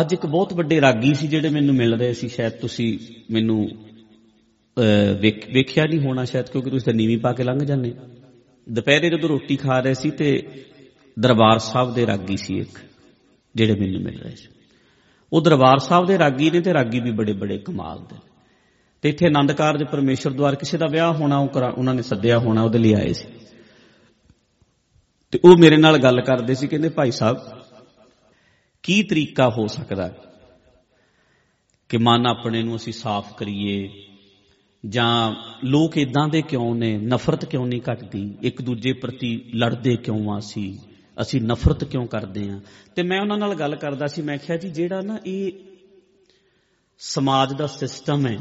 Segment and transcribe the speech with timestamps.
[0.00, 2.98] ਅੱਜ ਇੱਕ ਬਹੁਤ ਵੱਡੇ ਰਾਗੀ ਸੀ ਜਿਹੜੇ ਮੈਨੂੰ ਮਿਲ ਰਹੇ ਸੀ ਸ਼ਾਇਦ ਤੁਸੀਂ
[3.32, 3.68] ਮੈਨੂੰ
[4.78, 7.94] ਅਹ, ਵੇਖ- ਵੇਖਿਆ ਨਹੀਂ ਹੋਣਾ ਸ਼ਾਇਦ ਕਿਉਂਕਿ ਤੁਸੀਂ ਤਾਂ ਨੀਵੀਂ ਪਾ ਕੇ ਲੰਘ ਜਾਂਦੇ।
[8.70, 10.46] ਦੁਪਹਿਰੇ ਜਦੋਂ ਰੋਟੀ ਖਾ ਰਹੇ ਸੀ ਤੇ
[11.18, 12.78] ਦਰਬਾਰ ਸਾਹਿਬ ਦੇ ਰਾਗੀ ਸੀ ਇੱਕ
[13.54, 14.48] ਜਿਹੜੇ ਮੈਨੂੰ ਮਿਲ ਰਹੇ ਸੀ।
[15.32, 18.20] ਉਹ ਦਰਬਾਰ ਸਾਹਿਬ ਦੇ ਰਾਗੀ ਨੇ ਤੇ ਰਾਗੀ ਵੀ ਬੜੇ ਬੜੇ ਕਮਾਲ ਦੇ ਨੇ।
[19.02, 22.38] ਤੇ ਇੱਥੇ ਆਨੰਦ ਕਾਰਜ ਪਰਮੇਸ਼ਰ ਦੁਆਰ ਕਿਸੇ ਦਾ ਵਿਆਹ ਹੋਣਾ ਉਹ ਕਰਾ- ਉਹਨਾਂ ਨੇ ਸੱਦਿਆ
[22.38, 23.28] ਹੋਣਾ ਉਹਦੇ ਲਈ ਆਏ ਸੀ।
[25.30, 27.59] ਤੇ ਉਹ ਮੇਰੇ ਨਾਲ ਗੱਲ ਕਰਦੇ ਸੀ ਕਹਿੰਦੇ ਭਾਈ ਸਾਹਿਬ
[28.82, 30.14] ਕੀ ਤਰੀਕਾ ਹੋ ਸਕਦਾ ਹੈ?
[31.88, 33.88] ਕਿ ਮਨ ਆਪਣੇ ਨੂੰ ਅਸੀਂ ਸਾਫ਼ ਕਰੀਏ
[34.88, 35.34] ਜਾਂ
[35.64, 36.98] ਲੋਕ ਇਦਾਂ ਦੇ ਕਿਉਂ ਨੇ?
[36.98, 38.34] ਨਫ਼ਰਤ ਕਿਉਂ ਨਹੀਂ ਘਟਦੀ?
[38.42, 40.78] ਇੱਕ ਦੂਜੇ ਪ੍ਰਤੀ ਲੜਦੇ ਕਿਉਂ ਆ ਅਸੀਂ?
[41.20, 42.60] ਅਸੀਂ ਨਫ਼ਰਤ ਕਿਉਂ ਕਰਦੇ ਆ?
[42.96, 45.52] ਤੇ ਮੈਂ ਉਹਨਾਂ ਨਾਲ ਗੱਲ ਕਰਦਾ ਸੀ, ਮੈਂ ਕਿਹਾ ਜੀ, ਜਿਹੜਾ ਨਾ ਇਹ
[46.98, 48.38] ਸਮਾਜ ਦਾ ਸਿਸਟਮ ਹੈ,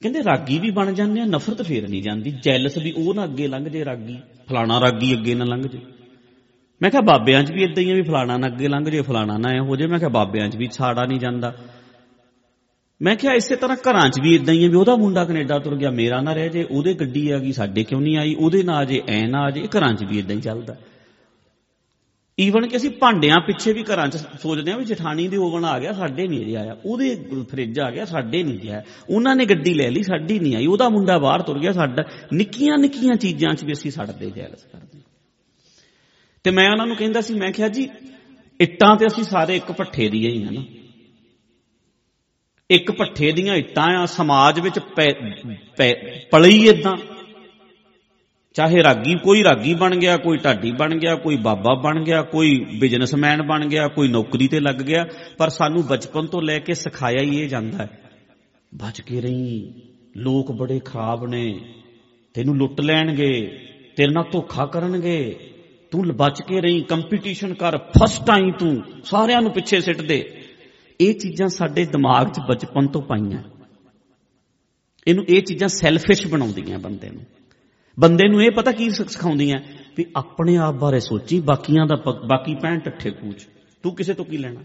[0.00, 3.48] ਕਹਿੰਦੇ ਰਾਗੀ ਵੀ ਬਣ ਜਾਂਦੇ ਆ, ਨਫ਼ਰਤ ਫੇਰ ਨਹੀਂ ਜਾਂਦੀ। ਜੈਲਸ ਵੀ ਉਹ ਨਾ ਅੱਗੇ
[3.48, 5.78] ਲੰਘ ਜੇ ਰਾਗੀ। ਫਲਾਣਾ ਰਾਗੀ ਅੱਗੇ ਨਾ ਲੰਘ ਜੇ।
[6.82, 9.38] ਮੈਂ ਕਿਹਾ ਬਾਬਿਆਂ 'ਚ ਵੀ ਇਦਾਂ ਹੀ ਆ ਵੀ ਫਲਾਣਾ ਨਾ ਅੱਗੇ ਲੰਘ ਜੇ ਫਲਾਣਾ
[9.38, 11.54] ਨਾ ਇਹ ਹੋ ਜੇ ਮੈਂ ਕਿਹਾ ਬਾਬਿਆਂ 'ਚ ਵੀ ਛਾੜਾ ਨਹੀਂ ਜਾਂਦਾ।
[13.02, 15.76] ਮੈਂ ਕਿਹਾ ਇਸੇ ਤਰ੍ਹਾਂ ਘਰਾਂ 'ਚ ਵੀ ਇਦਾਂ ਹੀ ਆ ਵੀ ਉਹਦਾ ਮੁੰਡਾ ਕੈਨੇਡਾ ਤੁਰ
[15.76, 18.86] ਗਿਆ, ਮੇਰਾ ਨਾ ਰਹਿ ਜੇ ਉਹਦੇ ਗੱਡੀ ਆ ਗਈ, ਸਾਡੇ ਕਿਉਂ ਨਹੀਂ ਆਈ, ਉਹਦੇ ਨਾਲ
[18.86, 20.76] ਜੇ ਐ ਨਾ ਆ ਜੇ ਇਹ ਘਰਾਂ 'ਚ ਵੀ ਇਦਾਂ ਹੀ ਚੱਲਦਾ।
[22.40, 25.78] ਈਵਨ ਕਿ ਅਸੀਂ ਭਾਂਡਿਆਂ ਪਿੱਛੇ ਵੀ ਘਰਾਂ 'ਚ ਸੋਚਦੇ ਆ ਵੀ ਜਠਾਣੀ ਦੇ ਓਵਨ ਆ
[25.78, 29.74] ਗਿਆ, ਸਾਡੇ ਨਹੀਂ ਅਜੇ ਆਇਆ। ਉਹਦੇ ਫ੍ਰਿਜ ਆ ਗਿਆ, ਸਾਡੇ ਨਹੀਂ ਗਿਆ ਉਹਨਾਂ ਨੇ ਗੱਡੀ
[29.74, 33.64] ਲੈ ਲਈ, ਸਾਡੀ ਨਹੀਂ ਆਈ। ਉਹਦਾ ਮੁੰਡਾ ਬਾਹਰ ਤੁਰ ਗਿਆ, ਸਾਡਾ ਨਿੱਕੀਆਂ ਨਿੱਕੀਆਂ ਚੀਜ਼ਾਂ 'ਚ
[33.64, 35.09] ਵੀ ਅਸੀਂ ਸੜਦੇ, ਜੈਲਸ ਕਰਦੇ। ਹਾਂ।
[36.44, 37.88] ਤੇ ਮੈਂ ਉਹਨਾਂ ਨੂੰ ਕਹਿੰਦਾ ਸੀ, ਮੈਂ ਕਿਹਾ ਜੀ,
[38.60, 40.62] ਇੱਟਾਂ ਤੇ ਅਸੀਂ ਸਾਰੇ ਇੱਕ ਪੱਠੇ ਦੀਆਂ ਹੀ ਆ ਨਾ।
[42.70, 46.96] ਇੱਕ ਪੱਠੇ ਦੀਆਂ ਇੱਟਾਂ ਆ, ਸਮਾਜ ਵਿੱਚ ਪੈ- ਪੈ- ਪਲੀ ਇਦਾਂ
[48.54, 52.66] ਚਾਹੇ ਰਾਗੀ, ਕੋਈ ਰਾਗੀ ਬਣ ਗਿਆ, ਕੋਈ ਢਾਡੀ ਬਣ ਗਿਆ, ਕੋਈ ਬਾਬਾ ਬਣ ਗਿਆ, ਕੋਈ
[52.78, 55.06] ਬਿਜ਼ਨਸਮੈਨ ਬਣ ਗਿਆ, ਕੋਈ ਨੌਕਰੀ ਤੇ ਲੱਗ ਗਿਆ,
[55.38, 58.00] ਪਰ ਸਾਨੂੰ ਬਚਪਨ ਤੋਂ ਲੈ ਕੇ ਸਿਖਾਇਆ ਹੀ ਇਹ ਜਾਂਦਾ ਹੈ।
[58.74, 59.72] ਬਚ ਕੇ ਰਹੀ,
[60.16, 61.60] ਲੋਕ ਬੜੇ ਖਰਾਬ ਨੇ,
[62.34, 63.58] ਤੈਨੂੰ ਲੁੱਟ ਲੈਣਗੇ,
[63.96, 65.36] ਤੇਰੇ ਨਾਲ ਧੋਖਾ ਕਰਨਗੇ।
[65.90, 70.44] ਤੂੰ ਬਚ ਕੇ ਰਹੀ ਕੰਪੀਟੀਸ਼ਨ ਕਰ ਫਸਟ ਆਈ ਤੂੰ, ਸਾਰਿਆਂ ਨੂੰ ਪਿੱਛੇ ਸਿੱਟ ਦੇ।
[71.00, 73.42] ਇਹ ਚੀਜ਼ਾਂ ਸਾਡੇ ਦਿਮਾਗ 'ਚ ਬਚਪਨ ਤੋਂ ਪਾਈਆਂ।
[75.06, 77.22] ਇਹਨੂੰ, ਇਹ ਚੀਜ਼ਾਂ ਸੈਲਫਿਸ਼ ਬਣਾਉਂਦੀਆਂ ਬੰਦੇ ਨੂੰ।
[78.00, 79.60] ਬੰਦੇ ਨੂੰ ਇਹ ਪਤਾ ਕੀ ਸਿਖ- ਸਿਖਾਉਂਦੀਆਂ,
[79.96, 83.48] ਵੀ ਆਪਣੇ ਆਪ ਬਾਰੇ ਸੋਚੀ, ਬਾਕੀਆਂ ਦਾ ਪ- ਬਾਕੀ ਪੈਣ ਟੱਠੇ ਕੂਚ।
[83.82, 84.60] ਤੂੰ ਕਿਸੇ ਤੋਂ ਕੀ ਲੈਣਾ?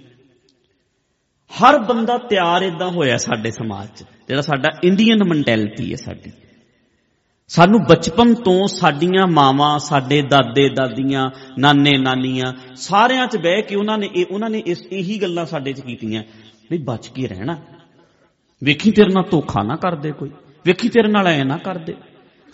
[1.50, 6.32] ਹਰ ਬੰਦਾ ਤਿਆਰ ਇਦਾਂ ਹੋਇਆ ਸਾਡੇ ਸਮਾਜ 'ਚ, ਜਿਹੜਾ ਸਾਡਾ ਇੰਡੀਅਨ ਮੈਂਟੈਲਿਟੀ ਹੈ ਸਾਡੀ।
[7.48, 11.30] ਸਾਨੂੰ ਬਚਪਨ ਤੋਂ ਸਾਡੀਆਂ ਮਾਵਾਂ, ਸਾਡੇ ਦਾਦੇ, ਦਾਦੀਆਂ,
[11.60, 15.74] ਨਾਨੇ, ਨਾਨੀਆਂ ਸਾਰਿਆਂ 'ਚ ਬਹਿ ਕੇ ਉਹਨਾਂ ਨੇ ਇਹ, ਉਹਨਾਂ ਨੇ ਇਸ, ਇਹੀ ਗੱਲਾਂ ਸਾਡੇ
[15.74, 16.24] 'ਚ ਕੀਤੀਆਂ।
[16.72, 17.62] ਵੀ ਬਚ ਕੇ ਰਹਿਣਾ।
[18.64, 20.30] ਵੇਖੀ ਤੇਰੇ ਨਾਲ ਧੋਖਾ ਨਾ ਕਰਦੇ ਕੋਈ।
[20.66, 21.94] ਵੇਖੀ ਤੇਰੇ ਨਾਲ ਐ ਨਾ ਕਰਦੇ।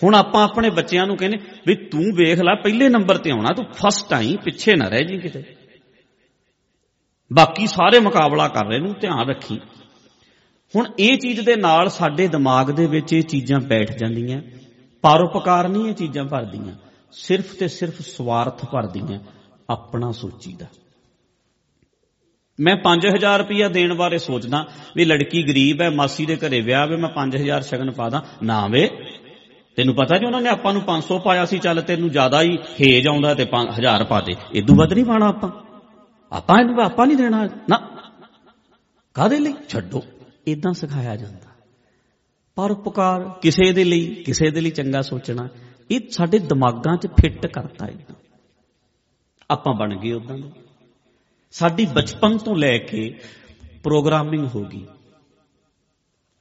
[0.04, 1.38] ਹੁਣ ਆਪਾਂ ਆਪਣੇ ਬੱਚਿਆਂ ਨੂੰ ਕਹਿੰਦੇ,
[1.68, 5.18] ਵੀ ਤੂੰ ਵੇਖ ਲੈ, ਪਹਿਲੇ ਨੰਬਰ ਤੇ ਆਉਣਾ, ਤੂੰ ਫਸਟ ਆਈ ਪਿੱਛੇ ਨਾ ਰਹਿ ਜੀ
[5.18, 5.44] ਕਿਤੇ।
[7.34, 9.60] ਬਾਕੀ ਸਾਰੇ ਮੁਕਾਬਲਾ ਕਰ ਰਹੇ ਨੂੰ ਧਿਆਨ ਰੱਖੀ।
[10.76, 14.42] ਹੁਣ ਇਹ ਚੀਜ਼ ਦੇ ਨਾਲ ਸਾਡੇ ਦਿਮਾਗ ਦੇ ਵਿੱਚ ਇਹ ਚੀਜ਼ਾਂ ਬੈਠ ਜਾਂਦੀਆਂ।
[15.02, 16.76] ਪਰਉਪਕਾਰ ਨਹੀਂ ਇਹ ਚੀਜ਼ਾਂ ਭਰਦੀਆਂ।
[17.12, 19.20] ਸਿਰਫ ਤੇ ਸਿਰਫ ਸਵਾਰਥ ਭਰਦੀਆਂ,
[19.70, 20.66] ਆਪਣਾ ਸੋਚੀਦਾ।
[22.60, 26.96] ਮੈਂ 5000 ਰੁਪਇਆ ਦੇਣ ਬਾਰੇ ਸੋਚਦਾ ਵੀ ਲੜਕੀ ਗਰੀਬ ਹੈ, ਮਾਸੀ ਦੇ ਘਰੇ ਵਿਆਹ ਵੇ
[26.96, 28.88] ਮੈਂ 5000 ਸ਼ਗਨ ਪਾ ਦਾਂ। ਨਾ ਵੇ,
[29.76, 33.08] ਤੈਨੂੰ ਪਤਾ ਜੀ ਉਹਨਾਂ ਨੇ ਆਪਾਂ ਨੂੰ 500 ਪਾਇਆ ਸੀ, ਚੱਲ ਤੈਨੂੰ ਜ਼ਿਆਦਾ ਹੀ ਹੇਜ
[33.08, 35.52] ਆਉਂਦਾ ਤੇ 1000 ਪਾ ਦੇ। ਇਦੋਂ ਵੱਧ ਨਹੀਂ ਪਾਣਾ ਆਪਾਂ।
[36.32, 37.90] ਆਪਾਂ ਇਹਨੂੰ ਆਪਾਂ ਨਹੀਂ ਦੇਣਾ। ਨਾ
[39.14, 39.54] ਕਾਦੇ ਲਈ?
[39.70, 40.04] ਛੱਡੋ।
[40.48, 41.51] ਇਦਾਂ ਸਿਖਾਇਆ ਜਾਂਦਾ।
[42.62, 45.50] ਪਰਉਪਕਾਰ ਕਿਸੇ ਦੇ ਲਈ, ਕਿਸੇ ਦੇ ਲਈ ਚੰਗਾ ਸੋਚਣਾ,
[45.92, 48.16] ਇਹ ਸਾਡੇ ਦਿਮਾਗਾਂ 'ਚ ਫਿੱਟ ਕਰਤਾ ਇਦਾਂ
[49.52, 50.52] ਆਪਾਂ ਬਣ ਗਏ ਉਦਾਂ ਦੇ।
[51.52, 53.20] ਸਾਡੀ ਬਚਪਨ ਤੋਂ ਲੈ ਕੇ
[53.84, 54.86] ਪ੍ਰੋਗਰਾਮਿੰਗ ਹੋ ਗਈ।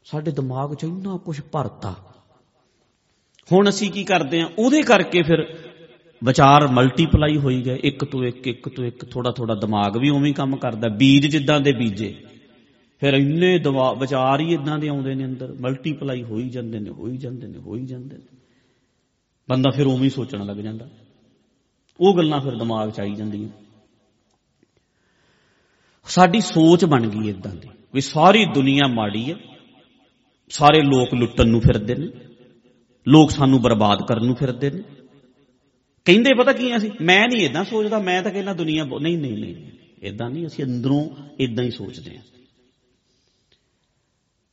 [0.04, 1.94] ਸਾਡੇ ਦਿਮਾਗ 'ਚ ਇੰਨਾ ਕੁਝ ਭਰਤਾ।
[3.52, 5.58] ਹੁਣ ਅਸੀਂ ਕੀ ਕਰਦੇ ਆ ਉਹਦੇ ਕਰਕੇ ਫਿਰ
[6.24, 10.26] ਵਿਚਾਰ ਮਲਟੀਪਲਾਈ ਹੋਈ ਗਏ। ਇੱਕ ਤੋਂ ਇੱਕ ਇੱਕ ਤੋਂ ਇੱਕ ਥੋੜਾ ਥੋੜਾ ਦਿਮਾਗ ਵੀ ਉਵੇਂ
[10.26, 12.24] ਹੀ ਕੰਮ ਕਰਦਾ। ਬੀਜ ਜਿੱਦਾਂ ਦੇ ਬੀਜੇ।
[13.00, 17.16] ਫਿਰ ਇੰਨੇ ਦਵਾ ਵਿਚਾਰ ਹੀ ਇਦਾਂ ਦੇ ਆਉਂਦੇ ਨੇ ਅੰਦਰ ਮਲਟੀਪਲਾਈ ਹੋਈ ਜਾਂਦੇ ਨੇ, ਹੋਈ
[17.16, 18.38] ਜਾਂਦੇ ਨੇ, ਹੋਈ ਜਾਂਦੇ ਨੇ।
[19.48, 20.88] ਬੰਦਾ ਫਿਰ ਉਵੇਂ ਹੀ ਸੋਚਣ ਲੱਗ ਜਾਂਦਾ।
[22.00, 23.48] ਉਹ ਗੱਲਾਂ ਫਿਰ ਦਿਮਾਗ 'ਚ ਆਈ ਜਾਂਦੀਆਂ।
[26.04, 29.36] ਸਾਡੀ ਸੋਚ ਬਣ ਗਈ ਇਦਾਂ ਦੀ, ਵੀ ਸਾਰੀ ਦੁਨੀਆ ਮਾੜੀ ਹੈ
[30.48, 32.08] ਸਾਰੇ ਲੋਕ ਲੁੱਟਣ ਨੂੰ ਫਿਰਦੇ ਨੇ,
[33.08, 34.82] ਲੋਕ ਸਾਨੂੰ ਬਰਬਾਦ ਕਰਨ ਨੂੰ ਫਿਰਦੇ ਨੇ।
[36.04, 36.90] ਕਹਿੰਦੇ ਪਤਾ ਕੀ ਆ ਅਸੀਂ?
[37.00, 39.56] ਮੈਂ ਨਹੀਂ ਇਦਾਂ ਸੋਚਦਾ, ਮੈਂ ਤਾਂ ਕਹਿੰਦਾ ਦੁਨੀਆ ਬਹੁ- ਨਹੀਂ ਨਹੀਂ ਨਹੀਂ
[40.02, 42.39] ਇਦਾਂ ਨਹੀਂ ਅਸੀਂ ਅੰਦਰੋਂ ਇਦਾਂ ਹੀ ਸੋਚਦੇ ਹਾਂ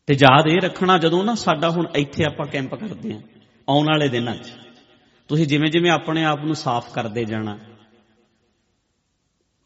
[0.08, 3.22] ਤੇ ਯਾਦ ਇਹ ਰੱਖਣਾ ਜਦੋਂ ਨਾ ਸਾਡਾ ਹੁਣ ਇੱਥੇ ਆਪਾਂ ਕੈਂਪ ਕਰਦੇ ਹਾਂ,
[3.70, 4.52] ਆਉਣ ਵਾਲੇ ਦਿਨਾਂ 'ਚ।
[5.28, 7.58] ਤੁਸੀਂ ਜਿਵੇਂ ਜਿਵੇਂ ਆਪਣੇ ਆਪ ਨੂੰ ਸਾਫ਼ ਕਰਦੇ ਜਾਣਾ,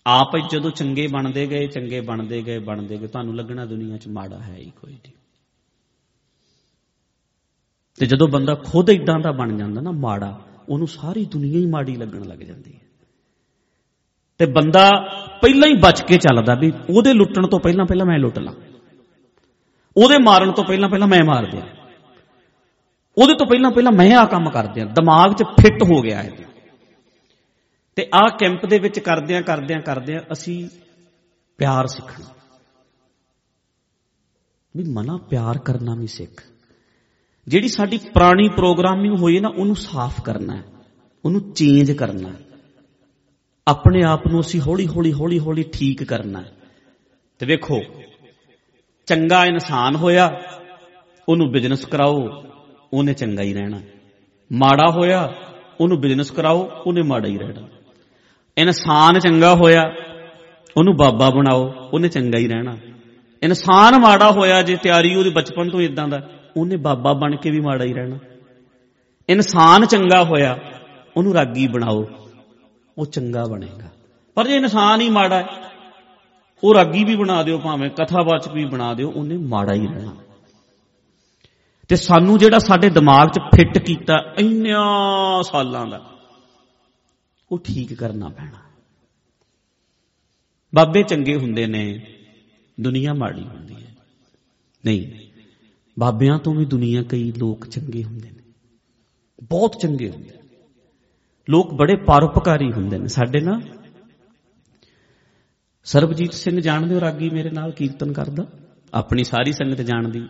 [0.08, 4.08] ਆਪ ਹੀ ਜਦੋਂ ਚੰਗੇ ਬਣਦੇ ਗਏ, ਚੰਗੇ ਬਣਦੇ ਗਏ ਬਣਦੇ ਗਏ, ਤੁਹਾਨੂੰ ਲੱਗਣਾ ਦੁਨੀਆ 'ਚ
[4.08, 5.14] ਮਾੜਾ ਹੈ ਹੀ ਕੋਈ ਨਹੀਂ।
[8.00, 11.96] ਤੇ ਜਦੋਂ ਬੰਦਾ ਖੁਦ ਇਦਾਂ ਦਾ ਬਣ ਜਾਂਦਾ ਨਾ ਮਾੜਾ, ਉਹਨੂੰ ਸਾਰੀ ਦੁਨੀਆ ਹੀ ਮਾੜੀ
[11.96, 12.82] ਲੱਗਣ ਲੱਗ ਜਾਂਦੀ ਹੈ।
[14.38, 14.90] ਤੇ ਬੰਦਾ
[15.42, 18.54] ਪਹਿਲਾਂ ਹੀ ਬਚ ਕੇ ਚੱਲਦਾ ਵੀ ਉਹਦੇ ਲੁੱਟਣ ਤੋਂ ਪਹਿਲਾਂ ਪਹਿਲਾਂ ਮੈਂ ਲੁੱਟ ਲਾਂ।
[19.98, 21.68] ਉਹਦੇ ਮਾਰਨ ਤੋਂ ਪਹਿਲਾਂ ਪਹਿਲਾਂ ਮੈਂ ਮਾਰ ਦਿਆਂ।
[23.18, 26.32] ਉਹਦੇ ਤੋਂ ਪਹਿਲਾਂ ਪਹਿਲਾਂ ਮੈਂ ਆ ਕੰਮ ਕਰ ਦਿਆਂ। ਦਿਮਾਗ 'ਚ ਫਿੱਟ ਹੋ ਗਿਆ ਹੈ
[27.96, 30.70] ਤੇ ਆਹ ਕੈਂਪ ਦੇ ਵਿੱਚ ਕਰਦਿਆਂ ਕਰਦਿਆਂ ਕਰਦਿਆਂ ਅਸੀਂ
[31.58, 32.26] ਪਿਆਰ ਸਿੱਖਣਾ।
[34.78, 36.44] ਵੀ ਮਨਾ ਪਿਆਰ ਕਰਨਾ ਵੀ ਸਿੱਖ।
[37.48, 40.64] ਜਿਹੜੀ ਸਾਡੀ ਪੁਰਾਣੀ ਪ੍ਰੋਗਰਾਮਿੰਗ ਹੋਈ ਹੈ ਨਾ, ਉਹਨੂੰ ਸਾਫ਼ ਕਰਨਾ ਹੈ।
[41.26, 42.40] ਉਹਨੂੰ ਚੇਂਜ ਕਰਨਾ ਹੈ।
[43.68, 46.52] ਆਪਣੇ ਆਪ ਨੂੰ ਅਸੀਂ ਹੌਲੀ ਹੌਲੀ ਹੌਲੀ ਹੌਲੀ ਠੀਕ ਕਰਨਾ ਹੈ।
[47.40, 47.80] ਤੇ ਵੇਖੋ
[49.06, 50.42] ਚੰਗਾ ਇਨਸਾਨ ਹੋਇਆ,
[51.30, 52.44] ਉਹਨੂੰ ਬਿਜ਼ਨਸ ਕਰਾਓ,
[52.94, 53.82] ਉਹਨੇ ਚੰਗਾ ਹੀ ਰਹਿਣਾ।
[54.52, 55.34] ਮਾੜਾ ਹੋਇਆ,
[55.80, 57.68] ਉਹਨੂੰ ਬਿਜ਼ਨਸ ਕਰਾਓ, ਉਹਨੇ ਮਾੜਾ ਹੀ ਰਹਿਣਾ।
[58.58, 59.92] ਇਨਸਾਨ ਚੰਗਾ ਹੋਇਆ,
[60.78, 62.78] ਉਹਨੂੰ ਬਾਬਾ ਬਣਾਓ, ਉਹਨੇ ਚੰਗਾ ਹੀ ਰਹਿਣਾ।
[63.44, 67.60] ਇਨਸਾਨ ਮਾੜਾ ਹੋਇਆ, ਜੇ ਤਿਆਰੀ ਉਹਦੀ ਬਚਪਨ ਤੋਂ ਇਦਾਂ ਦਾ, ਉਹਨੇ ਬਾਬਾ ਬਣ ਕੇ ਵੀ
[67.60, 68.18] ਮਾੜਾ ਹੀ ਰਹਿਣਾ।
[69.30, 70.60] ਇਨਸਾਨ ਚੰਗਾ ਹੋਇਆ,
[71.18, 72.06] ਉਹਨੂੰ ਰਾਗੀ ਬਣਾਓ,
[72.98, 73.88] ਉਹ ਚੰਗਾ ਬਣੇਗਾ।
[74.36, 75.46] ਪਰ ਜੇ ਇਨਸਾਨ ਹੀ ਮਾੜਾ ਹੈ
[76.64, 80.16] ਉਹ ਰਾਗੀ ਵੀ ਬਣਾ ਦਿਓ ਭਾਵੇਂ, ਕਥਾਵਾਚਕ ਵੀ ਬਣਾ ਦਿਓ, ਉਹਨੇ ਮਾੜਾ ਹੀ ਰਹਿਣਾ।
[81.88, 86.18] ਤੇ ਸਾਨੂੰ ਜਿਹੜਾ ਸਾਡੇ ਦਿਮਾਗ 'ਚ ਫਿੱਟ ਕੀਤਾ ਇੰਨਿਆਂ ਸਾਲਾਂ ਦਾ,
[87.52, 88.60] ਉਹ ਠੀਕ ਕਰਨਾ ਪੈਣਾ।
[90.76, 92.16] ਬਾਬੇ ਚੰਗੇ ਹੁੰਦੇ ਨੇ,
[92.82, 93.96] ਦੁਨੀਆ ਮਾੜੀ ਹੁੰਦੀ ਹੈ।
[94.86, 95.12] ਨਹੀਂ,
[96.00, 98.44] ਬਾਬਿਆਂ ਤੋਂ ਵੀ ਦੁਨੀਆ ਕਈ ਲੋਕ ਚੰਗੇ ਹੁੰਦੇ ਨੇ।
[99.44, 100.42] ਬਹੁਤ ਚੰਗੇ ਹੁੰਦੇ ਨੇ।
[101.50, 103.62] ਲੋਕ ਬੜੇ ਪਰਉਪਕਾਰੀ ਹੁੰਦੇ ਨੇ। ਸਾਡੇ ਨਾਲ
[105.84, 108.48] ਸਰਬਜੀਤ ਸਿੰਘ ਜਾਣਦੇ ਹੋ ਰਾਗੀ ਮੇਰੇ ਨਾਲ ਕੀਰਤਨ ਕਰਦਾ?
[108.94, 110.22] ਆਪਣੀ ਸਾਰੀ ਸੰਗਤ ਜਾਣਦੀ।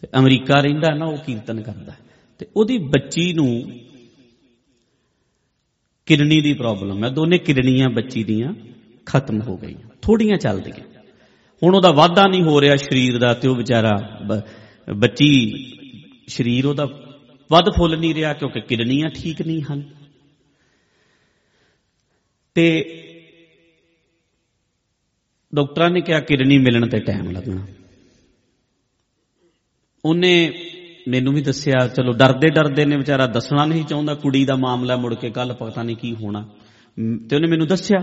[0.00, 1.92] ਤੇ ਅਮਰੀਕਾ ਰਹਿੰਦਾ ਨਾ, ਉਹ ਕੀਰਤਨ ਕਰਦਾ।
[2.38, 3.80] ਤੇ ਉਹਦੀ ਬੱਚੀ ਨੂੰ
[6.06, 8.54] ਕਿਡਨੀ ਦੀ ਪ੍ਰੋਬਲਮ ਹੈ। ਦੋਨੇ ਕਿਡਨੀਆਂ ਬੱਚੀ ਦੀਆਂ
[9.06, 11.02] ਖਤਮ ਹੋ ਗਈਆਂ। ਥੋੜੀਆਂ ਚੱਲਦੀਆਂ।
[11.62, 14.20] ਹੁਣ ਉਹਦਾ ਵਾਧਾ ਨਹੀਂ ਹੋ ਰਿਹਾ ਸਰੀਰ ਦਾ ਤੇ ਉਹ ਵਿਚਾਰਾ
[14.94, 15.54] ਬੱਚੀ,
[16.26, 16.84] ਸਰੀਰ ਉਹਦਾ
[17.50, 19.82] ਵੱਧ ਫੁੱਲ ਨਹੀਂ ਰਿਹਾ ਕਿਉਂਕਿ ਕਿਡਨੀਆਂ ਠੀਕ ਨਹੀਂ ਹਨ।
[22.54, 22.98] ਤੇ
[25.54, 27.66] ਡਾਕਟਰਾਂ ਨੇ ਕਿਹਾ ਕਿਡਨੀ ਮਿਲਣ ਤੇ ਟਾਈਮ ਲੱਗਣਾ।
[30.04, 30.52] ਉਹਨੇ
[31.08, 35.14] ਮੈਨੂੰ ਵੀ ਦੱਸਿਆ, ਚਲੋ ਡਰਦੇ ਡਰਦੇ ਨੇ ਵਿਚਾਰਾ ਦੱਸਣਾ ਨਹੀਂ ਚਾਹੁੰਦਾ, ਕੁੜੀ ਦਾ ਮਾਮਲਾ ਮੁੜ
[35.14, 36.48] ਕੇ ਕੱਲ ਪਤਾ ਨਹੀਂ ਕੀ ਹੋਣਾ।
[37.30, 38.02] ਤੇ ਉਹਨੇ ਮੈਨੂੰ ਦੱਸਿਆ,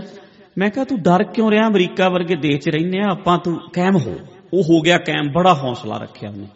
[0.58, 1.68] ਮੈਂ ਕਿਹਾ ਤੂੰ ਡਰ ਕਿਉਂ ਰਿਹਾ?
[1.68, 4.18] ਅਮਰੀਕਾ ਵਰਗੇ ਦੇਸ਼ 'ਚ ਰਹਿੰਦੇ ਆ, ਆਪਾਂ ਤੂੰ ਕਾਇਮ ਹੋ।
[4.52, 6.46] ਉਹ ਹੋ ਗਿਆ ਕਾਇਮ, ਬੜਾ ਹੌਸਲਾ ਰੱਖਿਆ ਉਹਨੇ।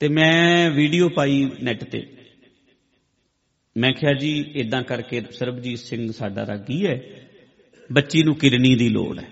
[0.00, 2.06] ਤੇ ਮੈਂ ਵੀਡੀਓ ਪਾਈ ਨੈਟ ਤੇ।
[3.76, 7.02] ਮੈਂ ਕਿਹਾ ਜੀ ਇਦਾਂ ਕਰਕੇ ਸਰਬਜੀਤ ਸਿੰਘ ਸਾਡਾ ਰਾਗੀ ਹੈ,
[7.92, 9.28] ਬੱਚੀ ਨੂੰ ਕਿਡਨੀ ਦੀ ਲੋੜ ਹੈ।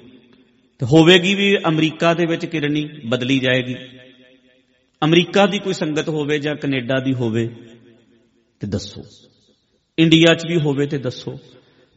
[0.80, 3.74] ਤੇ ਹੋਵੇਗੀ ਵੀ ਅਮਰੀਕਾ ਦੇ ਵਿੱਚ ਕਿਡਨੀ ਬਦਲੀ ਜਾਏਗੀ।
[5.04, 7.48] ਅਮਰੀਕਾ ਦੀ ਕੋਈ ਸੰਗਤ ਹੋਵੇ ਜਾਂ ਕੈਨੇਡਾ ਦੀ ਹੋਵੇ,
[8.60, 9.04] ਤੇ ਦੱਸੋ।
[9.98, 11.38] ਇੰਡੀਆ 'ਚ ਵੀ ਹੋਵੇ ਤੇ ਦੱਸੋ।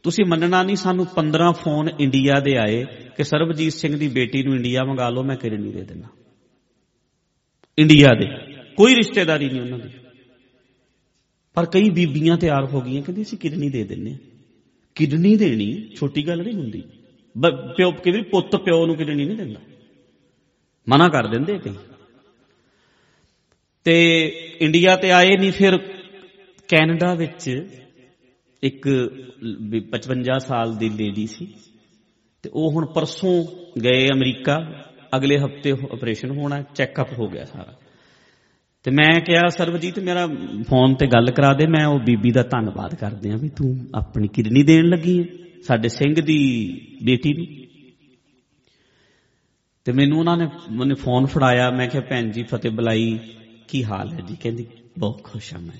[0.02, 2.84] ਤੁਸੀਂ ਮੰਨਣਾ ਨਹੀਂ ਸਾਨੂੰ 15 ਫੋਨ ਇੰਡੀਆ ਦੇ ਆਏ
[3.16, 6.08] ਕਿ ਸਰਬਜੀਤ ਸਿੰਘ ਦੀ ਬੇਟੀ ਨੂੰ ਇੰਡੀਆ ਮੰਗਾ ਲਓ, ਮੈਂ ਕਿਡਨੀ ਦੇ ਦੇਣਾ
[7.78, 8.26] ਇੰਡੀਆ ਦੇ।
[8.76, 9.90] ਕੋਈ ਰਿਸ਼ਤੇਦਾਰੀ ਨਹੀਂ ਉਹਨਾਂ ਦੀ।
[11.54, 14.18] ਪਰ ਕਈ ਬੀਬੀਆਂ ਤਿਆਰ ਹੋ ਗਈਆਂ, ਕਹਿੰਦੀ ਅਸੀਂ ਕਿਡਨੀ ਦੇ ਦਿੰਨੇ
[14.94, 16.82] ਕਿਡਨੀ ਦੇਣੀ ਛੋਟੀ ਗੱਲ ਨਹੀਂ ਹੁੰਦੀ।
[17.76, 19.60] ਪਿਓ ਕਿਵੇਂ ਪੁੱਤ ਪਿਓ ਨੂੰ ਕਿਡਨੀ ਨਹੀਂ ਦਿੰਦਾ।
[20.88, 21.74] ਮਨਾ ਕਰ ਦਿੰਦੇ ਕਈ।
[23.84, 24.26] ਤੇ
[24.60, 25.78] ਇੰਡੀਆ ਤੇ ਆਏ ਨਹੀਂ, ਫਿਰ
[26.68, 27.68] ਕੈਨੇਡਾ ਵਿੱਚ
[28.62, 28.88] ਇੱਕ
[29.90, 31.54] 55 ਸਾਲ ਦੀ ਲੇਡੀ ਸੀ,
[32.42, 33.44] ਤੇ ਉਹ ਹੁਣ ਪਰਸੋਂ
[33.80, 34.84] ਗਏ ਅਮਰੀਕਾ।
[35.16, 37.74] ਅਗਲੇ ਹਫ਼ਤੇ ਆਪਰੇਸ਼ਨ ਹੋਣਾ ਚੈੱਕਅਪ ਹੋ ਗਿਆ ਸਾਰਾ।
[38.82, 40.26] ਤੇ ਮੈਂ ਕਿਹਾ ਸਰਵਜੀਤ ਮੇਰਾ
[40.68, 44.28] ਫੋਨ ਤੇ ਗੱਲ ਕਰਾ ਦੇ, ਮੈਂ ਉਹ ਬੀਬੀ ਦਾ ਧੰਨਵਾਦ ਕਰਦੇ ਆ ਵੀ ਤੂੰ ਆਪਣੀ
[44.28, 46.70] ਕਿਡਨੀ ਦੇਣ ਲੱਗੀ ਹੈ। ਸਾਡੇ ਸਿੰਘ ਦੀ
[47.02, 47.46] ਬੇਟੀ ਨੂੰ।
[49.84, 53.18] ਤੇ ਮੈਨੂੰ ਉਹਨਾਂ ਨੇ ਮੈਨੂੰ ਫੋਨ ਫੜਾਇਆ, ਮੈਂ ਕਿਹਾ, ਭੈਣ ਜੀ, ਫਤਿਹ ਬੁਲਾਈ,
[53.68, 54.36] ਕੀ ਹਾਲ ਹੈ ਜੀ?
[54.42, 54.66] ਕਹਿੰਦੀ,
[54.98, 55.78] ਬਹੁਤ ਖੁਸ਼ ਹਾਂ ਮੈਂ।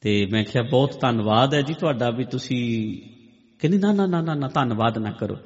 [0.00, 2.98] ਤੇ ਮੈਂ ਕਿਹਾ, ਬਹੁਤ ਧੰਨਵਾਦ ਹੈ ਜੀ ਤੁਹਾਡਾ ਵੀ ਤੁਸੀਂ
[3.60, 5.36] ਕਹਿੰਦੀ, ਨਾ ਨਾ ਨਾ ਨਾ ਧੰਨਵਾਦ ਨਾ ਕਰੋ।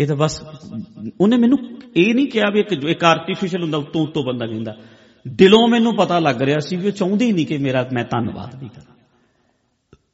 [0.00, 0.42] ਇਹ ਤਾਂ ਬਸ,
[1.20, 1.58] ਉਹਨੇ ਮੈਨੂੰ
[1.96, 4.76] ਇਹ ਨਹੀਂ ਕਿਹਾ ਵੀ ਇੱਕ ਇੱਕ ਆਰਟੀਫੀਸ਼ੀਅਲ ਹੁੰਦਾ ਉਤੋਂ ਉਤੋਂ ਬੰਦਾ ਕਹਿੰਦਾ
[5.28, 8.62] ਦਿਲੋਂ ਮੈਨੂੰ ਪਤਾ ਲੱਗ ਰਿਹਾ ਸੀ ਵੀ ਉਹ ਚਾਹੁੰਦੀ ਹੀ ਨਹੀਂ ਕਿ ਮੇਰਾ, ਮੈਂ ਧੰਨਵਾਦ
[8.62, 8.94] ਵੀ ਕਰਾਂ।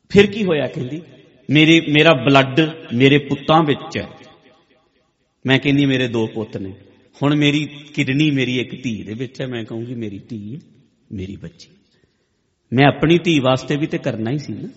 [0.09, 1.03] ਫਿਰ ਕੀ ਹੋਇਆ, ਕਹਿੰਦੀ
[1.51, 2.61] ਮੇਰੇ, ਮੇਰਾ ਬਲੱਡ
[2.95, 4.09] ਮੇਰੇ ਪੁੱਤਾਂ ਵਿੱਚ ਹੈ।
[5.47, 6.75] ਮੈਂ ਕਹਿੰਦੀ, ਮੇਰੇ ਦੋ ਪੁੱਤ ਨੇ।
[7.23, 10.61] ਹੁਣ ਮੇਰੀ ਕਿਡਨੀ ਮੇਰੀ ਇੱਕ ਧੀ ਦੇ ਵਿੱਚ ਹੈ। ਮੈਂ ਕਹੂੰਗੀ, ਮੇਰੀ ਧੀ ਹੈ
[11.13, 11.69] ਮੇਰੀ ਬੱਚੀ।
[12.73, 14.69] ਮੈਂ ਆਪਣੀ ਧੀ ਵਾਸਤੇ ਵੀ ਤੇ ਕਰਨਾ ਹੀ ਸੀ ਨਾ।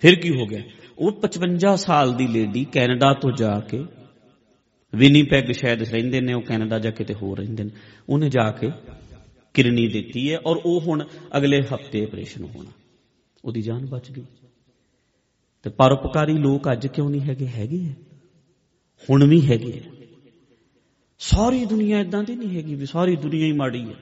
[0.00, 0.62] ਫਿਰ ਕੀ ਹੋ ਗਿਆ?
[0.98, 3.84] ਉਹ 55 ਸਾਲ ਦੀ ਲੇਡੀ ਕੈਨੇਡਾ ਤੋਂ ਜਾ ਕੇ
[4.94, 7.70] ਵਿਨੀਪੈਗ ਸ਼ਾਇਦ ਰਹਿੰਦੇ ਨੇ, ਉਹ ਕੈਨੇਡਾ ਜਾ ਕੇ ਤੇ ਹੋਰ ਰਹਿੰਦੇ ਨੇ।
[8.08, 8.70] ਉਹਨੇ ਜਾ ਕੇ
[9.54, 11.04] ਕਿਡਨੀ ਦਿੱਤੀ ਹੈ ਔਰ ਉਹ ਹੁਣ
[11.36, 12.70] ਅਗਲੇ ਹਫ਼ਤੇ ਆਪਰੇਸ਼ਨ ਹੋਣਾ।
[13.44, 14.22] ਉਹਦੀ ਜਾਨ ਬਚ ਗਈ।
[15.68, 17.46] ਤੇ ਪਰਉਪਕਾਰੀ ਲੋਕ ਅੱਜ ਕਿਉਂ ਨਹੀਂ ਹੈਗੇ?
[17.46, 17.92] ਹੈਗੇ ਆ।
[19.10, 19.90] ਹੁਣ ਵੀ ਹੈਗੇ ਆ।
[21.18, 23.94] ਸਾਰੀ ਦੁਨੀਆ ਇਦਾਂ ਦੀ ਨਹੀਂ ਹੈਗੀ ਵੀ ਸਾਰੀ ਦੁਨੀਆ ਹੀ ਮਾੜੀ ਹੈ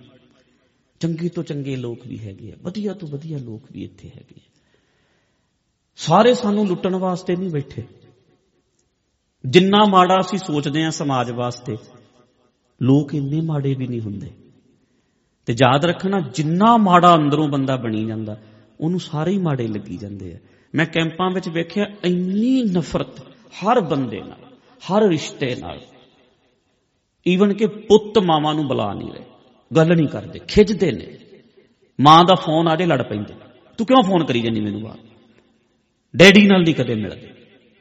[1.00, 4.50] ਚੰਗੇ ਤੋਂ ਚੰਗੇ ਲੋਕ ਵੀ ਹੈਗੇ ਆ। ਵਧੀਆ ਤੋਂ ਵਧੀਆ ਲੋਕ ਵੀ ਇੱਥੇ ਹੈਗੇ ਆ।
[5.96, 7.82] ਸਾਰੇ ਸਾਨੂੰ ਲੁੱਟਣ ਵਾਸਤੇ ਨਹੀਂ ਬੈਠੇ।
[9.46, 11.76] ਜਿੰਨਾ ਮਾੜਾ ਅਸੀਂ ਸੋਚਦੇ ਹਾਂ ਸਮਾਜ ਵਾਸਤੇ,
[12.82, 14.30] ਲੋਕ ਇੰਨੇ ਮਾੜੇ ਵੀ ਨਹੀਂ ਹੁੰਦੇ।
[15.46, 18.40] ਤੇ ਯਾਦ ਰੱਖਣਾ, ਜਿੰਨਾ ਮਾੜਾ ਅੰਦਰੋਂ ਬੰਦਾ ਬਣੀ ਜਾਂਦਾ,
[18.80, 20.38] ਉਹਨੂੰ ਸਾਰੇ ਹੀ ਮਾੜੇ ਲੱਗੀ ਜਾਂਦੇ ਆ।
[20.74, 25.80] ਮੈਂ ਕੈਂਪਾਂ ਵਿੱਚ ਵੇਖਿਆ ਇੰਨੀ ਨਫ਼ਰਤ ਹਰ ਬੰਦੇ ਨਾਲ, ਹਰ ਰਿਸ਼ਤੇ ਨਾਲ।
[27.28, 29.24] ਈਵਨ ਕਿ ਪੁੱਤ ਮਾਵਾਂ ਨੂੰ ਬੁਲਾ ਨਹੀਂ ਰਹੇ,
[29.76, 31.18] ਗੱਲ ਨਹੀਂ ਕਰਦੇ ਖਿੱਚਦੇ ਨੇ।
[32.00, 33.34] ਮਾਂ ਦਾ ਫੋਨ ਆਜੇ ਲੜ ਪੈਂਦੇ।
[33.78, 34.98] ਤੂੰ ਕਿਉਂ ਫੋਨ ਕਰੀ ਜਾਂਦੀ ਮੈਨੂੰ ਬਾਹਰ?
[36.16, 37.28] ਡੈਡੀ ਨਾਲ ਨਹੀਂ ਕਦੇ ਮਿਲਦੇ।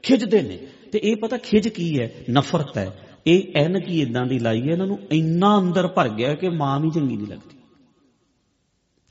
[0.04, 0.58] ਖਿੱਚਦੇ ਨੇ।
[0.92, 2.12] ਤੇ ਇਹ ਪਤਾ ਖਿੱਚ ਕੀ ਹੈ?
[2.32, 6.36] ਨਫ਼ਰਤ ਹੈ। ਇਹ ਐਨਕ ਹੀ ਇਦਾਂ ਦੀ ਲਾਈ ਹੈ, ਇਹਨਾਂ ਨੂੰ ਇੰਨਾ ਅੰਦਰ ਭਰ ਗਿਆ
[6.36, 7.58] ਕਿ ਮਾਂ ਵੀ ਚੰਗੀ ਨਹੀਂ ਲੱਗਦੀ।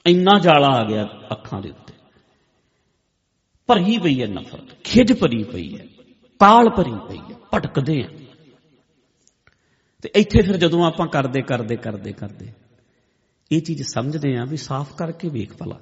[0.06, 1.93] ਇੰਨਾ ਜਾਲਾ ਆ ਗਿਆ ਅੱਖਾਂ ਦੇ ਉੱਤੇ।
[3.66, 5.86] ਭਰੀ ਪਈ ਹੈ ਨਫ਼ਰਤ ਖਿਜ ਭਰੀ ਪਈ ਹੈ
[6.40, 8.08] ਕਾਲ ਭਰੀ ਪਈ ਹੈ, ਭਟਕਦੇ ਆ
[10.02, 12.52] ਤੇ ਇੱਥੇ ਫਿਰ ਜਦੋਂ ਆਪਾਂ ਕਰਦੇ ਕਰਦੇ ਕਰਦੇ ਕਰਦੇ,
[13.52, 15.78] ਇਹ ਚੀਜ਼ ਸਮਝਦੇ ਆ ਵੀ ਸਾਫ਼ ਕਰਕੇ ਵੇਖ ਭਲਾ।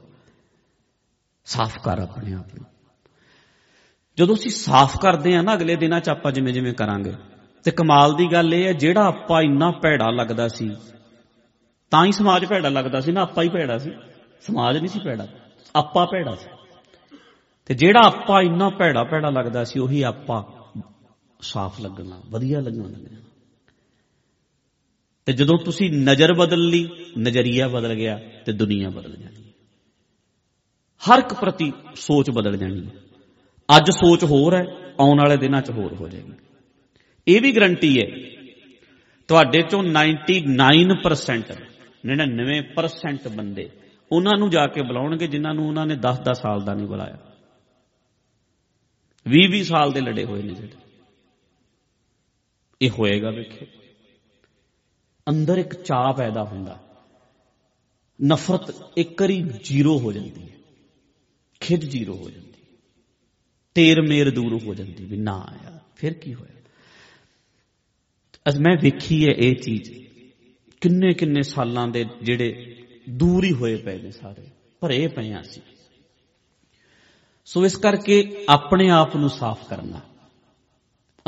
[1.45, 2.67] ਸਾਫ਼ ਕਰ ਆਪਣੇ ਆਪ ਨੂੰ।
[4.19, 7.15] ਜਦੋਂ ਅਸੀਂ ਸਾਫ਼ ਕਰਦੇ ਆ ਨਾ, ਅਗਲੇ ਦਿਨਾਂ 'ਚ ਆਪਾਂ ਜਿਵੇਂ ਜਿਵੇਂ ਕਰਾਂਗੇ।
[7.65, 10.71] ਤੇ ਕਮਾਲ ਦੀ ਗੱਲ ਇਹ ਹੈ, ਜਿਹੜਾ ਆਪਾਂ ਇੰਨਾ ਭੈੜਾ ਲੱਗਦਾ ਸੀ,
[11.91, 13.91] ਤਾਂ ਹੀ ਸਮਾਜ ਭੈੜਾ ਲੱਗਦਾ ਸੀ ਨਾ, ਆਪਾਂ ਹੀ ਭੈੜਾ ਸੀ।
[14.41, 15.27] ਸਮਾਜ ਨਹੀਂ ਸੀ ਭੈੜਾ,
[15.77, 16.49] ਆਪਾਂ ਭੈੜਾ ਸੀ।
[17.67, 20.43] ਤੇ ਜਿਹੜਾ ਆਪਾਂ ਇੰਨਾ ਭੈੜਾ ਭੈੜਾ ਲੱਗਦਾ ਸੀ, ਉਹੀ ਆਪਾਂ
[21.41, 23.21] ਸਾਫ਼ ਲੱਗਣਾ, ਵਧੀਆ ਲੱਗਣਾ ਲੱਗਣਾ।
[25.27, 26.89] ਤੇ ਜਦੋਂ ਤੁਸੀਂ ਨਜ਼ਰ ਬਦਲ ਲਈ,
[27.19, 29.43] ਨਜ਼ਰੀਆ ਬਦਲ ਗਿਆ ਤੇ ਦੁਨੀਆ ਬਦਲ ਜਾਣੀ।
[31.03, 32.93] ਹਰ ਇੱਕ ਪ੍ਰਤੀ ਸੋਚ ਬਦਲ ਜਾਣੀ ਹੈ।
[33.77, 34.65] ਅੱਜ ਸੋਚ ਹੋਰ ਹੈ,
[35.01, 36.33] ਆਉਣ ਵਾਲੇ ਦਿਨਾਂ 'ਚ ਹੋਰ ਹੋ ਜਾਏਗੀ।
[37.29, 38.07] ਇਹ ਵੀ ਗਰੰਟੀ ਹੈ,
[39.29, 41.55] ਤੁਹਾਡੇ ਚੋਂ 99%
[42.07, 43.71] 99% ਬੰਦੇ
[44.13, 47.32] ਉਹਨਾਂ ਨੂੰ ਜਾ ਕੇ ਬੁਲਾਉਣਗੇ ਜਿਨ੍ਹਾਂ ਨੂੰ ਉਹਨਾਂ ਨੇ 10-10 ਸਾਲ ਦਾ ਨਹੀਂ ਬੁਲਾਇਆ।
[49.31, 50.77] 20-20 ਸਾਲ ਦੇ ਲੜੇ ਹੋਏ ਨੇ ਜਿਹੜੇ।
[52.83, 53.67] ਇਹ ਹੋਏਗਾ ਵੇਖੇ।
[55.29, 56.89] ਅੰਦਰ ਇੱਕ ਚਾਹ ਪੈਦਾ ਹੁੰਦਾ।
[58.25, 60.57] ਨਫ਼ਰਤ ਇੱਕ ਵਾਰੀ ਜ਼ੀਰੋ ਹੋ ਜਾਂਦੀ ਹੈ।
[61.61, 62.49] ਖਿੱਚ ਜ਼ੀਰੋ ਹੋ ਜਾਂਦੀ
[63.75, 66.63] ਤੇਰ ਮੇਰ ਦੂਰ ਹੋ ਜਾਂਦੀ ਵੀ ਨਾ ਆਇਆ, ਫਿਰ ਕੀ ਹੋਇਆ?
[68.49, 69.93] ਅਜ ਮੈਂ ਵੇਖੀ ਹੈ ਇਹ ਚੀਜ਼।
[70.81, 72.77] ਕਿੰਨੇ ਕਿੰਨੇ ਸਾਲਾਂ ਦੇ ਜਿਹੜੇ
[73.11, 74.47] ਦੂਰ ਹੀ ਹੋਏ ਪਏ ਨੇ ਸਾਰੇ।
[74.81, 75.61] ਭਰੇ ਪਏ ਆ ਸੀ
[77.45, 80.01] ਸੋ ਇਸ ਕਰਕੇ ਆਪਣੇ ਆਪ ਨੂੰ ਸਾਫ਼ ਕਰਨਾ।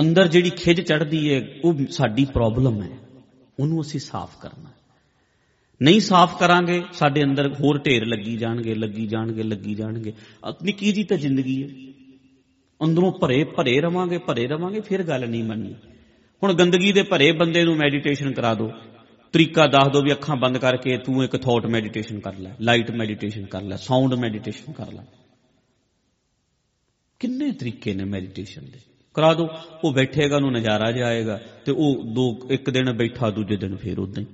[0.01, 2.99] ਅੰਦਰ ਜਿਹੜੀ ਖਿਜ ਚੜਦੀ ਹੈ ਉਹ ਸਾਡੀ ਪ੍ਰੋਬਲਮ ਹੈ।
[3.61, 4.71] ਉਹਨੂੰ ਅਸੀਂ ਸਾਫ਼ ਕਰਨਾ।
[5.83, 10.13] ਨਹੀਂ ਸਾਫ਼ ਕਰਾਂਗੇ, ਸਾਡੇ ਅੰਦਰ ਹੋਰ ਢੇਰ ਲੱਗੀ ਜਾਣਗੇ ਲੱਗੀ ਜਾਣਗੇ ਲੱਗੀ ਜਾਣਗੇ।
[10.63, 11.69] ਨਿੱਕੀ ਜੀ ਤਾਂ ਜ਼ਿੰਦਗੀ ਹੈ।
[12.81, 15.75] ਅੰਦਰੋਂ ਭਰੇ ਭਰੇ ਰਵਾਂਗੇ ਭਰੇ ਰਵਾਂਗੇ, ਫਿਰ ਗੱਲ ਨਹੀਂ ਮੰਨੀ
[16.43, 18.71] ਹੁਣ ਗੰਦਗੀ ਦੇ ਭਰੇ ਬੰਦੇ ਨੂੰ ਮੈਡੀਟੇਸ਼ਨ ਕਰਾ ਦਿਓ
[19.35, 23.47] ਤਰੀਕਾ ਦੱਸ ਦਿਓ ਵੀ ਅੱਖਾਂ ਬੰਦ ਕਰਕੇ ਤੂੰ ਇੱਕ ਥਾਟ ਮੈਡੀਟੇਸ਼ਨ ਕਰ ਲੈ ਲਾਈਟ ਮੈਡੀਟੇਸ਼ਨ
[23.47, 25.03] ਕਰ ਲੈ ਸਾਊਂਡ ਮੈਡੀਟੇਸ਼ਨ ਕਰ ਲੈ।
[27.19, 28.79] ਕਿੰਨੇ ਤਰੀਕੇ ਨੇ ਮੈਡੀਟੇਸ਼ਨ ਦੇ?
[29.15, 29.49] ਕਰਾ ਦਿਓ
[29.85, 34.23] ਉਹ ਬੈਠੇਗਾ ਨੂੰ ਨਜ਼ਾਰਾ ਜਾਏਗਾ ਤੇ ਉਹ ਦੋ, ਇੱਕ ਦਿਨ ਬੈਠਾ, ਦੂਜੇ ਦਿਨ ਫੇਰ ਉਦਾਂ
[34.23, 34.27] ਹੀ।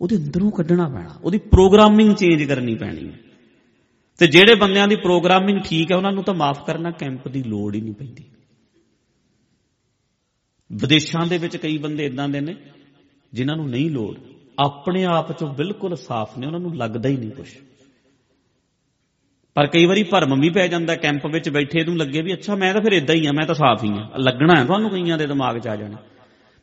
[0.00, 3.18] ਉਹਦੇ ਅੰਦਰੋਂ ਕੱਢਣਾ ਪੈਣਾ, ਉਹਦੀ ਪ੍ਰੋਗਰਾਮਿੰਗ ਚੇਂਜ ਕਰਨੀ ਪੈਣੀ ਹੈ।
[4.18, 7.74] ਤੇ ਜਿਹੜੇ ਬੰਦਿਆਂ ਦੀ ਪ੍ਰੋਗਰਾਮਿੰਗ ਠੀਕ ਹੈ, ਉਹਨਾਂ ਨੂੰ ਤਾਂ ਮਾਫ ਕਰਨਾ ਕੈਂਪ ਦੀ ਲੋੜ
[7.74, 8.24] ਹੀ ਨਹੀਂ ਪੈਂਦੀ।
[10.72, 12.56] ਵਿਦੇਸ਼ਾਂ ਦੇ ਵਿੱਚ ਕਈ ਬੰਦੇ ਇਦਾਂ ਦੇ ਨੇ,
[13.32, 14.18] ਜਿਨ੍ਹਾਂ ਨੂੰ ਨਹੀਂ ਲੋੜ।
[14.58, 17.48] ਆਪਣੇ ਆਪ ਚੋਂ ਬਿਲਕੁਲ ਸਾਫ਼ ਨੇ, ਉਹਨਾਂ ਨੂੰ ਲੱਗਦਾ ਹੀ ਨਹੀਂ ਕੁਝ
[19.58, 22.74] ਪਰ ਕਈ ਵਾਰੀ ਭਰਮ ਵੀ ਪੈ ਜਾਂਦਾ, ਕੈਂਪ ਵਿੱਚ ਬੈਠੇ ਨੂੰ ਲੱਗੇ ਵੀ, ਅੱਛਾ, ਮੈਂ
[22.74, 25.26] ਤਾਂ ਫਿਰ ਇਦਾਂ ਹੀ ਆ, ਮੈਂ ਤਾਂ ਸਾਫ਼ ਹੀ ਆ। ਲੱਗਣਾ ਹੈ ਤੁਹਾਨੂੰ ਕਈਆਂ ਦੇ
[25.26, 25.96] ਦਿਮਾਗ 'ਚ ਆ ਜਾਣਾ।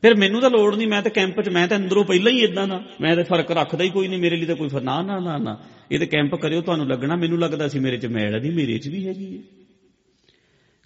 [0.01, 2.67] ਫਿਰ ਮੈਨੂੰ ਤਾਂ ਲੋੜ ਨਹੀਂ, ਮੈਂ ਤਾਂ ਕੈਂਪ 'ਚ, ਮੈਂ ਤਾਂ ਅੰਦਰੋਂ ਪਹਿਲਾਂ ਹੀ ਇਦਾਂ
[2.67, 5.37] ਦਾ, ਮੈਂ ਤਾਂ ਫ਼ਰਕ ਰੱਖਦਾ ਹੀ ਕੋਈ ਨਹੀਂ ਮੇਰੇ ਲਈ ਤਾਂ ਕੋਈ ਨਾ ਨਾ ਨਾ
[5.37, 5.57] ਨਾ।
[5.91, 8.87] ਇਹ ਤੇ ਕੈਂਪ ਕਰਿਓ, ਤੁਹਾਨੂੰ ਲੱਗਣਾ, ਮੈਨੂੰ ਲੱਗਦਾ ਸੀ ਮੇਰੇ 'ਚ ਮੈਲ ਨਹੀਂ ਮੇਰੇ 'ਚ
[8.87, 9.43] ਵੀ ਹੈਗੀ ਹੈ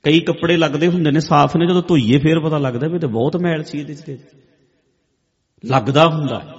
[0.04, 3.38] ਕਈ ਕੱਪੜੇ ਲੱਗਦੇ ਹੁੰਦੇ ਨੇ, ਸਾਫ਼ ਨੇ, ਜਦੋਂ ਧੋਈਏ ਫੇਰ ਪਤਾ ਲੱਗਦਾ ਵੀ ਤੇ ਬਹੁਤ
[3.38, 4.18] ਮੈਲ ਸੀ ਇਹਦੇ 'ਚ।
[5.66, 6.56] ਲੱਗਦਾ ਹੁੰਦਾ।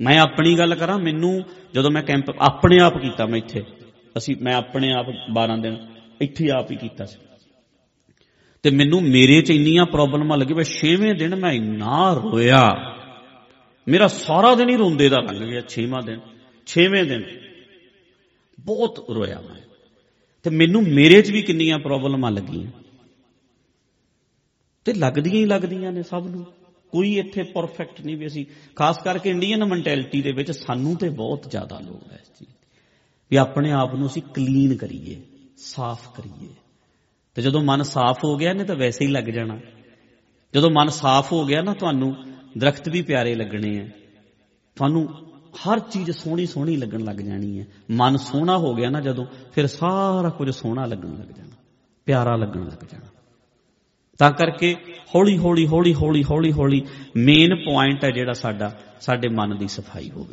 [0.00, 1.42] ਮੈਂ ਆਪਣੀ ਗੱਲ ਕਰਾਂ, ਮੈਨੂੰ
[1.74, 3.64] ਜਦੋਂ ਮੈਂ ਕੈਂਪ ਆਪਣੇ ਆਪ ਕੀਤਾ ਮੈਂ ਇੱਥੇ,
[4.16, 5.86] ਅਸੀਂ, ਮੈਂ ਆਪਣੇ ਆਪ 12 ਦਿਨ
[6.20, 7.18] ਇੱਥੇ ਆਪ ਹੀ ਕੀਤਾ ਸੀ।
[8.62, 12.94] ਤੇ ਮੈਨੂੰ ਮੇਰੇ 'ਚ ਇੰਨੀਆਂ ਪ੍ਰੋਬਲਮਾਂ ਲੱਗੀ ਮੈਂ 6ਵੇਂ ਦਿਨ ਮੈਂ ਇੰਨਾ ਰੋਇਆ।
[13.88, 16.20] ਮੇਰਾ ਸਾਰਾ ਦਿਨ ਹੀ ਰੋਂਦੇ ਦਾ ਲੰਘ ਗਿਆ 6ਵਾਂ ਦਿਨ
[16.66, 17.22] 6ਵੇਂ ਦਿਨ।
[18.60, 19.60] ਬਹੁਤ ਰੋਇਆ ਮੈਂ।
[20.42, 22.70] ਤੇ ਮੈਨੂੰ ਮੇਰੇ 'ਚ ਵੀ ਕਿੰਨੀਆਂ ਪ੍ਰੋਬਲਮਾਂ ਲੱਗੀਆਂ।
[24.84, 26.63] ਤੇ ਲੱਗਦੀਆਂ ਹੀ ਲੱਗਦੀਆਂ ਨੇ ਸਭ ਨੂੰ।
[26.94, 28.46] ਕੋਈ ਇੱਥੇ ਪਰਫੈਕਟ ਨਹੀਂ ਵੀ ਅਸੀਂ,
[28.76, 32.50] ਖਾਸ ਕਰਕੇ ਇੰਡੀਅਨ ਮੈਂਟੈਲਿਟੀ ਦੇ ਵਿੱਚ ਸਾਨੂੰ ਤੇ ਬਹੁਤ ਜ਼ਿਆਦਾ ਲੋੜ ਹੈ ਇਸ ਚੀਜ਼
[33.30, 35.20] ਵੀ ਆਪਣੇ ਆਪ ਨੂੰ ਅਸੀਂ ਕਲੀਨ ਕਰੀਏ,
[35.56, 36.48] ਸਾਫ਼ ਕਰੀਏ।
[37.34, 39.60] ਤੇ ਜਦੋਂ ਮਨ ਸਾਫ਼ ਹੋ ਗਿਆ ਨੇ ਤਾਂ ਵੈਸੇ ਹੀ ਲੱਗ ਜਾਣਾ।
[40.54, 42.16] ਜਦੋਂ ਮਨ ਸਾਫ਼ ਹੋ ਗਿਆ ਨਾ ਤੁਹਾਨੂੰ
[42.58, 43.88] ਦਰਖਤ ਵੀ ਪਿਆਰੇ ਲੱਗਣੇ ਆ।
[44.76, 45.08] ਤੁਹਾਨੂੰ
[45.56, 49.66] ਹਰ ਚੀਜ਼ ਸੋਹਣੀ ਸੋਹਣੀ ਲੱਗਣ ਲੱਗ ਜਾਣੀ ਹੈ ਮਨ ਸੋਹਣਾ ਹੋ ਗਿਆ ਨਾ ਜਦੋਂ, ਫਿਰ
[49.66, 51.56] ਸਾਰਾ ਕੁਝ ਸੋਹਣਾ ਲੱਗਣ ਲੱਗ ਜਾਣਾ,
[52.06, 53.06] ਪਿਆਰਾ ਲੱਗਣ ਲੱਗ ਜਾਣਾ।
[54.18, 54.76] ਤਾਂ ਕਰਕੇ
[55.14, 56.82] ਹੌਲੀ ਹੌਲੀ ਹੌਲੀ ਹੌਲੀ ਹੌਲੀ ਹੌਲੀ
[57.16, 60.32] ਮੇਨ ਪੁਆਇੰਟ ਹੈ ਜਿਹੜਾ ਸਾਡਾ, ਸਾਡੇ ਮਨ ਦੀ ਸਫ਼ਾਈ ਹੋਵੇ।